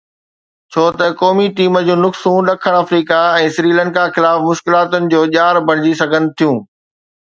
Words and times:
ڇو 0.71 0.85
ته 0.99 1.07
قومي 1.19 1.47
ٽيم 1.57 1.73
جون 1.89 1.99
نقصون 2.05 2.39
ڏکڻ 2.47 2.73
آفريڪا 2.79 3.19
۽ 3.43 3.53
سريلنڪا 3.57 4.03
خلاف 4.17 4.37
مشڪلاتن 4.49 5.03
جو 5.15 5.21
ڄار 5.37 5.61
بڻجي 5.71 5.93
سگهن 6.01 6.23
ٿيون 6.39 6.57